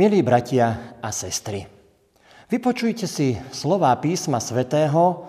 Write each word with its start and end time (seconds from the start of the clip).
Milí 0.00 0.24
bratia 0.24 0.96
a 1.04 1.12
sestry, 1.12 1.60
vypočujte 2.48 3.04
si 3.04 3.36
slová 3.52 3.92
písma 4.00 4.40
svätého, 4.40 5.28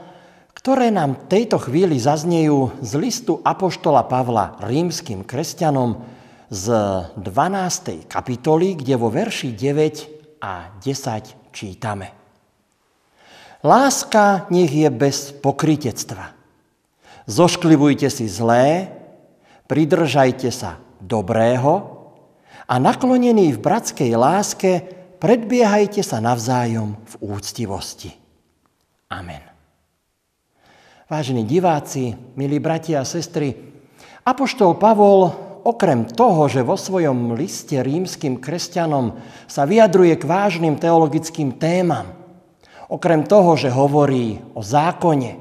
ktoré 0.56 0.88
nám 0.88 1.20
v 1.20 1.28
tejto 1.28 1.60
chvíli 1.60 2.00
zaznejú 2.00 2.80
z 2.80 2.92
listu 2.96 3.44
Apoštola 3.44 4.08
Pavla 4.08 4.56
rímským 4.64 5.28
kresťanom 5.28 6.00
z 6.48 6.72
12. 7.20 8.08
kapitoly, 8.08 8.80
kde 8.80 8.96
vo 8.96 9.12
verši 9.12 9.52
9 9.52 10.40
a 10.40 10.72
10 10.80 11.52
čítame. 11.52 12.16
Láska 13.68 14.48
nech 14.56 14.72
je 14.72 14.88
bez 14.88 15.36
pokritectva. 15.36 16.32
Zošklivujte 17.28 18.08
si 18.08 18.24
zlé, 18.32 18.88
pridržajte 19.68 20.48
sa 20.48 20.80
dobrého, 21.04 21.91
a 22.72 22.80
naklonení 22.80 23.52
v 23.52 23.60
bratskej 23.60 24.16
láske 24.16 24.80
predbiehajte 25.20 26.00
sa 26.00 26.24
navzájom 26.24 26.96
v 27.04 27.14
úctivosti. 27.20 28.16
Amen. 29.12 29.44
Vážení 31.12 31.44
diváci, 31.44 32.16
milí 32.40 32.64
bratia 32.64 33.04
a 33.04 33.06
sestry, 33.06 33.52
Apoštol 34.24 34.80
Pavol 34.80 35.36
okrem 35.68 36.08
toho, 36.08 36.48
že 36.48 36.64
vo 36.64 36.80
svojom 36.80 37.36
liste 37.36 37.76
rímským 37.76 38.40
kresťanom 38.40 39.20
sa 39.52 39.68
vyjadruje 39.68 40.16
k 40.16 40.24
vážnym 40.24 40.80
teologickým 40.80 41.60
témam, 41.60 42.16
okrem 42.88 43.28
toho, 43.28 43.60
že 43.60 43.68
hovorí 43.68 44.40
o 44.56 44.64
zákone, 44.64 45.36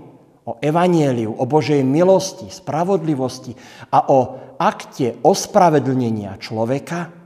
o 0.51 0.59
evanieliu, 0.59 1.31
o 1.31 1.45
Božej 1.47 1.87
milosti, 1.87 2.51
spravodlivosti 2.51 3.55
a 3.95 4.11
o 4.11 4.19
akte 4.59 5.23
ospravedlnenia 5.23 6.37
človeka, 6.43 7.20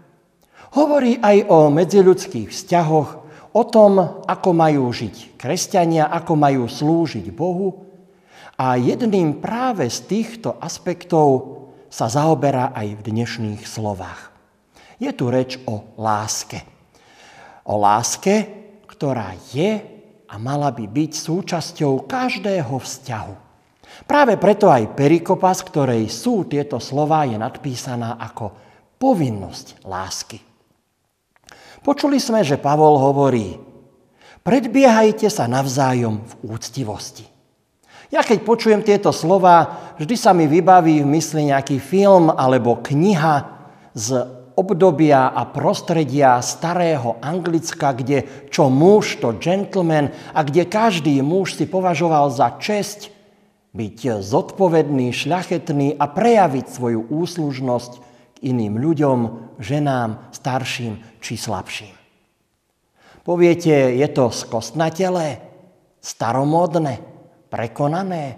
Hovorí 0.74 1.22
aj 1.22 1.46
o 1.46 1.70
medziľudských 1.70 2.50
vzťahoch, 2.50 3.10
o 3.54 3.62
tom, 3.62 4.26
ako 4.26 4.50
majú 4.50 4.90
žiť 4.90 5.38
kresťania, 5.38 6.10
ako 6.10 6.34
majú 6.34 6.66
slúžiť 6.66 7.30
Bohu. 7.30 7.86
A 8.58 8.74
jedným 8.74 9.38
práve 9.38 9.86
z 9.86 10.02
týchto 10.02 10.58
aspektov 10.58 11.62
sa 11.86 12.10
zaoberá 12.10 12.74
aj 12.74 12.98
v 12.98 13.04
dnešných 13.06 13.62
slovách. 13.62 14.34
Je 14.98 15.14
tu 15.14 15.30
reč 15.30 15.62
o 15.62 15.94
láske. 15.94 16.66
O 17.70 17.78
láske, 17.78 18.50
ktorá 18.90 19.30
je 19.54 19.78
a 20.26 20.34
mala 20.42 20.74
by 20.74 20.90
byť 20.90 21.12
súčasťou 21.14 22.10
každého 22.10 22.74
vzťahu. 22.82 23.34
Práve 24.10 24.34
preto 24.42 24.66
aj 24.74 24.90
perikopa, 24.98 25.54
z 25.54 25.62
ktorej 25.70 26.02
sú 26.10 26.50
tieto 26.50 26.82
slova, 26.82 27.22
je 27.30 27.38
nadpísaná 27.38 28.18
ako 28.18 28.50
povinnosť 28.98 29.86
lásky. 29.86 30.53
Počuli 31.84 32.16
sme, 32.16 32.40
že 32.40 32.56
Pavol 32.56 32.96
hovorí, 32.96 33.60
predbiehajte 34.40 35.28
sa 35.28 35.44
navzájom 35.44 36.24
v 36.24 36.32
úctivosti. 36.56 37.28
Ja 38.08 38.24
keď 38.24 38.40
počujem 38.40 38.80
tieto 38.80 39.12
slova, 39.12 39.92
vždy 40.00 40.16
sa 40.16 40.32
mi 40.32 40.48
vybaví 40.48 41.04
v 41.04 41.12
mysli 41.12 41.52
nejaký 41.52 41.76
film 41.76 42.32
alebo 42.32 42.80
kniha 42.80 43.36
z 43.92 44.16
obdobia 44.56 45.28
a 45.28 45.44
prostredia 45.44 46.40
starého 46.40 47.20
Anglicka, 47.20 47.92
kde 47.92 48.48
čo 48.48 48.72
muž, 48.72 49.20
to 49.20 49.36
gentleman 49.36 50.08
a 50.32 50.40
kde 50.40 50.64
každý 50.64 51.20
muž 51.20 51.52
si 51.52 51.68
považoval 51.68 52.32
za 52.32 52.56
česť 52.56 53.12
byť 53.76 54.24
zodpovedný, 54.24 55.12
šľachetný 55.12 56.00
a 56.00 56.04
prejaviť 56.08 56.64
svoju 56.70 57.12
úslužnosť 57.12 58.13
iným 58.44 58.76
ľuďom, 58.78 59.18
ženám, 59.58 60.30
starším 60.30 61.20
či 61.20 61.34
slabším. 61.34 61.94
Poviete, 63.24 63.96
je 63.96 64.08
to 64.12 64.28
skostnatelé, 64.28 65.40
staromódne, 66.00 67.00
prekonané, 67.48 68.36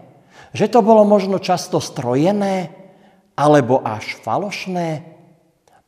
že 0.55 0.71
to 0.71 0.81
bolo 0.81 1.03
možno 1.03 1.43
často 1.43 1.83
strojené 1.83 2.71
alebo 3.34 3.83
až 3.83 4.15
falošné? 4.22 5.03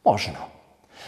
Možno. 0.03 0.41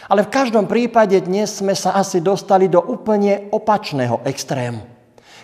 Ale 0.07 0.27
v 0.27 0.33
každom 0.33 0.65
prípade 0.67 1.19
dnes 1.23 1.59
sme 1.59 1.75
sa 1.75 1.95
asi 1.95 2.19
dostali 2.19 2.67
do 2.71 2.79
úplne 2.79 3.51
opačného 3.51 4.23
extrému 4.27 4.90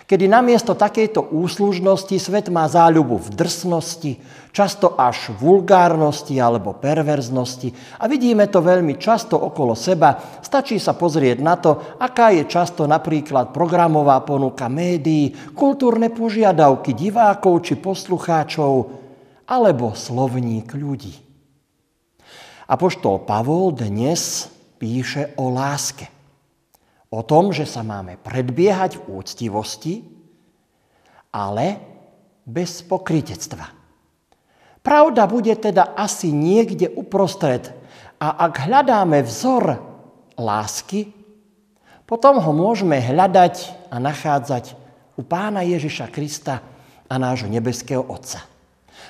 kedy 0.08 0.24
namiesto 0.24 0.72
takejto 0.72 1.36
úslužnosti 1.36 2.16
svet 2.16 2.48
má 2.48 2.64
záľubu 2.64 3.20
v 3.20 3.28
drsnosti, 3.36 4.12
často 4.56 4.96
až 4.96 5.36
vulgárnosti 5.36 6.40
alebo 6.40 6.72
perverznosti. 6.80 8.00
A 8.00 8.08
vidíme 8.08 8.48
to 8.48 8.64
veľmi 8.64 8.96
často 8.96 9.36
okolo 9.36 9.76
seba. 9.76 10.40
Stačí 10.40 10.80
sa 10.80 10.96
pozrieť 10.96 11.38
na 11.44 11.60
to, 11.60 12.00
aká 12.00 12.32
je 12.32 12.48
často 12.48 12.88
napríklad 12.88 13.52
programová 13.52 14.24
ponuka 14.24 14.72
médií, 14.72 15.52
kultúrne 15.52 16.08
požiadavky 16.08 16.96
divákov 16.96 17.68
či 17.68 17.76
poslucháčov, 17.76 18.72
alebo 19.44 19.92
slovník 19.92 20.72
ľudí. 20.72 21.12
Apoštol 22.68 23.28
Pavol 23.28 23.76
dnes 23.76 24.48
píše 24.80 25.36
o 25.36 25.52
láske. 25.52 26.17
O 27.08 27.24
tom, 27.24 27.52
že 27.56 27.64
sa 27.64 27.80
máme 27.80 28.20
predbiehať 28.20 29.00
v 29.00 29.16
úctivosti, 29.16 30.04
ale 31.32 31.80
bez 32.44 32.80
pokritectva. 32.84 33.76
Pravda 34.80 35.28
bude 35.28 35.52
teda 35.52 35.92
asi 35.92 36.32
niekde 36.32 36.88
uprostred 36.88 37.68
a 38.16 38.48
ak 38.48 38.64
hľadáme 38.64 39.20
vzor 39.20 39.76
lásky, 40.40 41.12
potom 42.08 42.40
ho 42.40 42.52
môžeme 42.56 42.96
hľadať 42.96 43.84
a 43.92 44.00
nachádzať 44.00 44.72
u 45.20 45.22
pána 45.28 45.60
Ježiša 45.60 46.08
Krista 46.08 46.64
a 47.04 47.14
nášho 47.20 47.52
nebeského 47.52 48.00
Otca. 48.00 48.47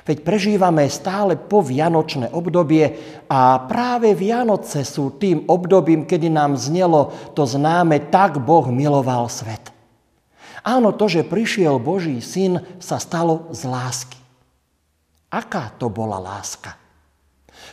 Veď 0.06 0.22
prežívame 0.22 0.86
stále 0.86 1.34
po 1.34 1.64
vianočné 1.64 2.30
obdobie 2.30 2.98
a 3.26 3.66
práve 3.66 4.14
Vianoce 4.14 4.86
sú 4.86 5.16
tým 5.18 5.46
obdobím, 5.50 6.06
kedy 6.06 6.30
nám 6.30 6.54
znelo 6.54 7.14
to 7.34 7.46
známe 7.48 8.12
tak 8.12 8.38
Boh 8.42 8.68
miloval 8.70 9.26
svet. 9.26 9.74
Áno, 10.66 10.92
to, 10.92 11.08
že 11.08 11.26
prišiel 11.26 11.80
Boží 11.80 12.18
syn, 12.20 12.60
sa 12.82 12.98
stalo 13.00 13.48
z 13.54 13.64
lásky. 13.64 14.18
Aká 15.28 15.72
to 15.76 15.92
bola 15.92 16.20
láska? 16.20 16.76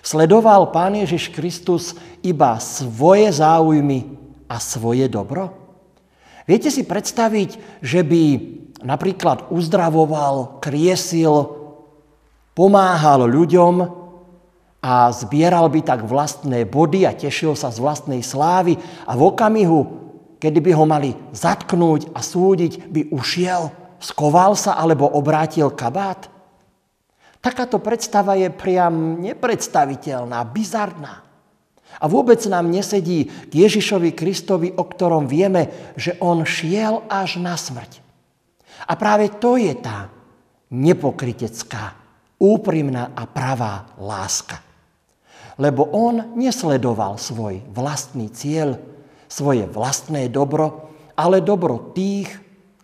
Sledoval 0.05 0.69
Pán 0.69 0.93
Ježiš 0.93 1.33
Kristus 1.33 1.97
iba 2.21 2.59
svoje 2.61 3.31
záujmy 3.31 4.05
a 4.45 4.61
svoje 4.61 5.09
dobro? 5.09 5.49
Viete 6.45 6.69
si 6.69 6.85
predstaviť, 6.85 7.81
že 7.81 8.05
by 8.05 8.23
napríklad 8.85 9.49
uzdravoval, 9.49 10.61
kriesil, 10.61 11.64
pomáhal 12.55 13.27
ľuďom 13.27 13.75
a 14.79 15.11
zbieral 15.11 15.67
by 15.67 15.83
tak 15.83 16.07
vlastné 16.07 16.63
body 16.63 17.03
a 17.03 17.11
tešil 17.11 17.53
sa 17.53 17.69
z 17.69 17.83
vlastnej 17.83 18.23
slávy 18.23 18.79
a 19.03 19.13
v 19.13 19.21
okamihu, 19.27 19.79
kedy 20.39 20.59
by 20.63 20.71
ho 20.71 20.85
mali 20.87 21.11
zatknúť 21.35 22.15
a 22.15 22.23
súdiť, 22.23 22.87
by 22.87 23.01
ušiel, 23.11 23.69
skoval 23.99 24.55
sa 24.55 24.79
alebo 24.79 25.03
obrátil 25.03 25.67
kabát? 25.75 26.31
Takáto 27.43 27.77
predstava 27.77 28.39
je 28.39 28.49
priam 28.49 29.21
nepredstaviteľná, 29.21 30.41
bizarná. 30.49 31.21
A 31.95 32.05
vôbec 32.09 32.41
nám 32.49 32.67
nesedí 32.71 33.29
k 33.29 33.53
Ježišovi 33.53 34.17
Kristovi, 34.17 34.73
o 34.73 34.83
ktorom 34.83 35.29
vieme, 35.29 35.93
že 35.95 36.17
on 36.19 36.41
šiel 36.43 37.05
až 37.07 37.37
na 37.37 37.55
smrť. 37.55 38.01
A 38.85 38.93
práve 38.97 39.31
to 39.37 39.55
je 39.55 39.71
tá 39.77 40.09
nepokritecká 40.73 42.04
úprimná 42.45 43.17
a 43.17 43.25
pravá 43.25 43.89
láska. 43.97 44.61
Lebo 45.57 45.87
on 45.89 46.37
nesledoval 46.37 47.17
svoj 47.17 47.65
vlastný 47.73 48.29
cieľ, 48.29 48.77
svoje 49.25 49.65
vlastné 49.65 50.29
dobro, 50.29 50.93
ale 51.17 51.41
dobro 51.41 51.95
tých, 51.95 52.29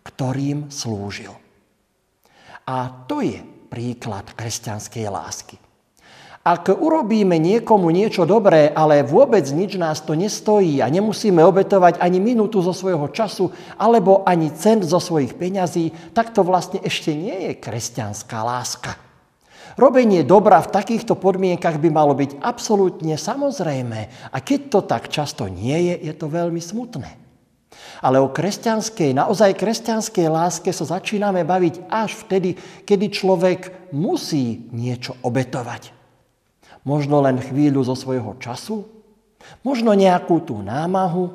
ktorým 0.01 0.73
slúžil. 0.73 1.35
A 2.65 3.05
to 3.05 3.21
je 3.21 3.37
príklad 3.69 4.25
kresťanskej 4.33 5.05
lásky. 5.11 5.55
Ak 6.41 6.73
urobíme 6.73 7.37
niekomu 7.37 7.93
niečo 7.93 8.25
dobré, 8.25 8.73
ale 8.73 9.05
vôbec 9.05 9.45
nič 9.53 9.77
nás 9.77 10.01
to 10.01 10.17
nestojí 10.17 10.81
a 10.81 10.89
nemusíme 10.89 11.37
obetovať 11.37 12.01
ani 12.01 12.17
minútu 12.17 12.65
zo 12.65 12.73
svojho 12.73 13.13
času 13.13 13.53
alebo 13.77 14.25
ani 14.25 14.49
cent 14.49 14.81
zo 14.81 14.97
svojich 14.97 15.37
peňazí, 15.37 15.93
tak 16.17 16.33
to 16.33 16.41
vlastne 16.41 16.81
ešte 16.81 17.13
nie 17.13 17.45
je 17.45 17.61
kresťanská 17.61 18.41
láska. 18.41 19.10
Robenie 19.79 20.27
dobra 20.27 20.59
v 20.59 20.71
takýchto 20.71 21.15
podmienkach 21.15 21.79
by 21.79 21.89
malo 21.91 22.11
byť 22.11 22.43
absolútne 22.43 23.15
samozrejmé. 23.15 24.31
A 24.31 24.37
keď 24.43 24.59
to 24.67 24.79
tak 24.83 25.07
často 25.07 25.47
nie 25.47 25.91
je, 25.91 26.11
je 26.11 26.13
to 26.15 26.27
veľmi 26.27 26.59
smutné. 26.59 27.21
Ale 28.03 28.19
o 28.19 28.33
kresťanskej, 28.33 29.15
naozaj 29.15 29.55
kresťanskej 29.55 30.27
láske 30.27 30.73
sa 30.73 30.97
začíname 30.97 31.45
baviť 31.45 31.87
až 31.87 32.17
vtedy, 32.25 32.57
kedy 32.83 33.05
človek 33.13 33.59
musí 33.95 34.67
niečo 34.73 35.15
obetovať. 35.23 35.93
Možno 36.81 37.21
len 37.21 37.37
chvíľu 37.37 37.85
zo 37.85 37.93
svojho 37.93 38.35
času, 38.41 38.89
možno 39.61 39.93
nejakú 39.93 40.41
tú 40.41 40.59
námahu, 40.59 41.31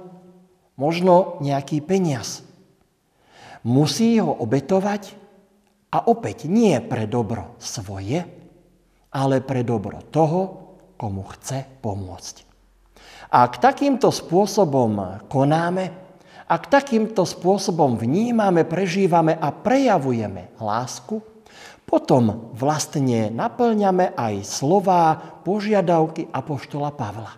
možno 0.74 1.38
nejaký 1.40 1.80
peniaz. 1.80 2.42
Musí 3.62 4.18
ho 4.18 4.30
obetovať 4.30 5.14
a 5.96 6.04
opäť 6.12 6.44
nie 6.44 6.76
pre 6.84 7.08
dobro 7.08 7.56
svoje, 7.56 8.20
ale 9.16 9.40
pre 9.40 9.64
dobro 9.64 10.04
toho, 10.12 10.40
komu 11.00 11.24
chce 11.32 11.64
pomôcť. 11.80 12.36
Ak 13.32 13.56
takýmto 13.56 14.12
spôsobom 14.12 15.24
konáme, 15.32 15.88
ak 16.46 16.68
takýmto 16.68 17.24
spôsobom 17.24 17.96
vnímame, 17.96 18.68
prežívame 18.68 19.32
a 19.40 19.48
prejavujeme 19.50 20.60
lásku, 20.60 21.24
potom 21.88 22.52
vlastne 22.52 23.32
naplňame 23.32 24.12
aj 24.12 24.34
slová, 24.44 25.16
požiadavky 25.46 26.28
Apoštola 26.28 26.92
Pavla. 26.92 27.32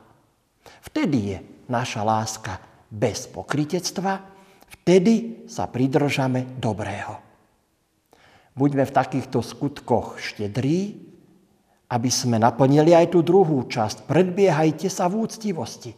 Vtedy 0.83 1.19
je 1.37 1.39
naša 1.69 2.03
láska 2.03 2.59
bez 2.89 3.29
pokritectva, 3.29 4.25
vtedy 4.67 5.45
sa 5.47 5.69
pridržame 5.69 6.59
dobrého. 6.59 7.28
Buďme 8.59 8.91
v 8.91 8.97
takýchto 8.99 9.39
skutkoch 9.39 10.19
štedrí, 10.19 10.99
aby 11.95 12.11
sme 12.11 12.43
naplnili 12.43 12.91
aj 12.91 13.15
tú 13.15 13.23
druhú 13.23 13.63
časť. 13.71 14.11
Predbiehajte 14.11 14.91
sa 14.91 15.07
v 15.07 15.23
úctivosti. 15.23 15.95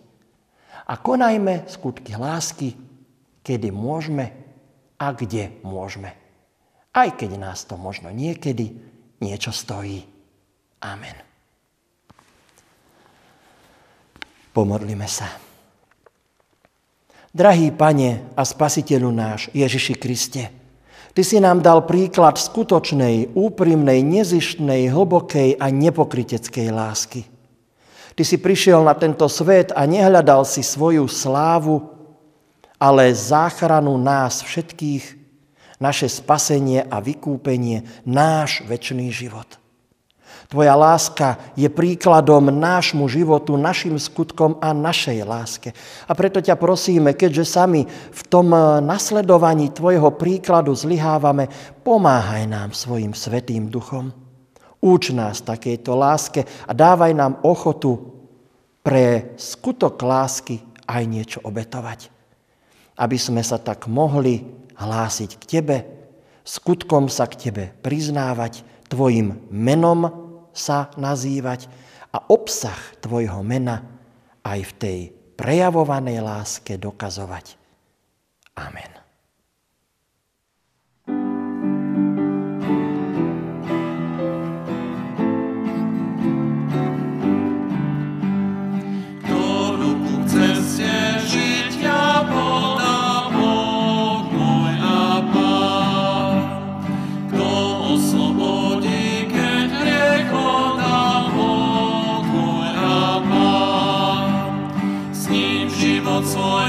A 0.84 1.00
konajme 1.00 1.64
skutky 1.72 2.20
lásky, 2.20 2.76
kedy 3.40 3.72
môžeme 3.72 4.28
a 5.00 5.16
kde 5.16 5.56
môžeme. 5.64 6.12
Aj 6.92 7.08
keď 7.08 7.40
nás 7.40 7.64
to 7.64 7.80
možno 7.80 8.12
niekedy 8.12 8.76
niečo 9.24 9.56
stojí. 9.56 10.04
Amen. 10.84 11.16
Pomodlíme 14.52 15.08
sa. 15.08 15.32
Drahý 17.30 17.70
Pane 17.70 18.34
a 18.34 18.42
Spasiteľu 18.42 19.10
náš 19.14 19.48
Ježiši 19.54 19.94
Kriste, 19.94 20.59
Ty 21.10 21.22
si 21.26 21.42
nám 21.42 21.60
dal 21.60 21.84
príklad 21.84 22.38
skutočnej, 22.38 23.34
úprimnej, 23.34 24.00
nezištnej, 24.00 24.88
hlbokej 24.88 25.60
a 25.60 25.66
nepokriteckej 25.68 26.68
lásky. 26.70 27.26
Ty 28.16 28.22
si 28.24 28.40
prišiel 28.40 28.80
na 28.80 28.96
tento 28.96 29.28
svet 29.28 29.74
a 29.76 29.84
nehľadal 29.84 30.48
si 30.48 30.64
svoju 30.64 31.04
slávu, 31.10 31.84
ale 32.80 33.12
záchranu 33.12 34.00
nás 34.00 34.40
všetkých, 34.40 35.20
naše 35.76 36.08
spasenie 36.08 36.84
a 36.88 37.00
vykúpenie, 37.00 37.84
náš 38.08 38.64
väčší 38.64 39.12
život. 39.12 39.59
Tvoja 40.50 40.74
láska 40.74 41.38
je 41.54 41.70
príkladom 41.70 42.50
nášmu 42.50 43.06
životu, 43.06 43.54
našim 43.54 43.94
skutkom 43.94 44.58
a 44.58 44.74
našej 44.74 45.22
láske. 45.22 45.70
A 46.10 46.12
preto 46.18 46.42
ťa 46.42 46.58
prosíme, 46.58 47.14
keďže 47.14 47.54
sami 47.54 47.86
v 47.86 48.22
tom 48.26 48.50
eh, 48.50 48.82
nasledovaní 48.82 49.70
Tvojho 49.70 50.10
príkladu 50.18 50.74
zlyhávame, 50.74 51.46
pomáhaj 51.86 52.50
nám 52.50 52.74
svojim 52.74 53.14
svetým 53.14 53.70
duchom. 53.70 54.10
Úč 54.82 55.14
nás 55.14 55.38
takejto 55.38 55.94
láske 55.94 56.42
a 56.66 56.74
dávaj 56.74 57.14
nám 57.14 57.38
ochotu 57.46 58.10
pre 58.82 59.38
skutok 59.38 60.02
lásky 60.02 60.58
aj 60.82 61.02
niečo 61.06 61.38
obetovať. 61.46 62.10
Aby 62.98 63.22
sme 63.22 63.46
sa 63.46 63.62
tak 63.62 63.86
mohli 63.86 64.42
hlásiť 64.74 65.30
k 65.38 65.42
Tebe, 65.46 65.76
skutkom 66.42 67.06
sa 67.06 67.30
k 67.30 67.38
Tebe 67.38 67.70
priznávať, 67.86 68.66
Tvojim 68.90 69.46
menom 69.54 70.29
sa 70.60 70.92
nazývať 71.00 71.72
a 72.12 72.20
obsah 72.28 72.76
tvojho 73.00 73.40
mena 73.40 73.80
aj 74.44 74.60
v 74.60 74.72
tej 74.76 75.00
prejavovanej 75.40 76.20
láske 76.20 76.76
dokazovať. 76.76 77.56
Amen. 78.60 78.99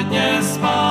Život 0.02 0.10
svoj 0.10 0.10
dnes 0.10 0.58
spájame 0.58 0.82
v 0.82 0.91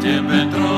te 0.00 0.22
metro 0.22 0.69